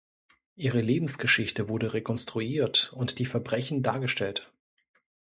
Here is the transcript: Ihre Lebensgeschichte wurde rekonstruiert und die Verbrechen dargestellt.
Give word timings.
Ihre 0.55 0.81
Lebensgeschichte 0.81 1.69
wurde 1.69 1.93
rekonstruiert 1.93 2.91
und 2.93 3.19
die 3.19 3.27
Verbrechen 3.27 3.83
dargestellt. 3.83 4.51